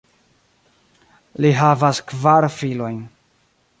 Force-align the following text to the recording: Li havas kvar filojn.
Li 1.45 1.51
havas 1.59 1.99
kvar 2.13 2.49
filojn. 2.57 2.99